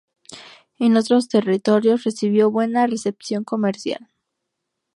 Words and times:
En 0.79 0.97
otros 0.97 1.27
territorios 1.27 2.03
recibió 2.05 2.49
buena 2.49 2.87
recepción 2.87 3.43
comercial. 3.43 4.09